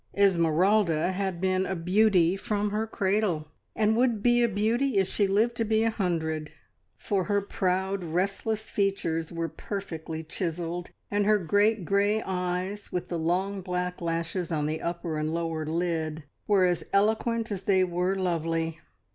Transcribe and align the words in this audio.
"Esmeralda" 0.17 1.11
had 1.11 1.39
been 1.39 1.67
a 1.67 1.75
beauty 1.75 2.35
from 2.35 2.71
her 2.71 2.87
cradle, 2.87 3.49
and 3.75 3.95
would 3.95 4.23
be 4.23 4.41
a 4.41 4.49
beauty 4.49 4.97
if 4.97 5.07
she 5.07 5.27
lived 5.27 5.53
to 5.57 5.63
be 5.63 5.83
a 5.83 5.91
hundred, 5.91 6.51
for 6.97 7.25
her 7.25 7.39
proud, 7.39 8.03
restless 8.03 8.63
features 8.63 9.31
were 9.31 9.47
perfectly 9.47 10.23
chiselled, 10.23 10.89
and 11.11 11.27
her 11.27 11.37
great 11.37 11.85
grey 11.85 12.19
eyes, 12.25 12.91
with 12.91 13.09
the 13.09 13.19
long 13.19 13.61
black 13.61 14.01
lashes 14.01 14.51
on 14.51 14.65
the 14.65 14.81
upper 14.81 15.19
and 15.19 15.35
lower 15.35 15.67
lid, 15.67 16.23
were 16.47 16.65
as 16.65 16.83
eloquent 16.91 17.51
as 17.51 17.61
they 17.61 17.83
were 17.83 18.15
lovely. 18.15 18.79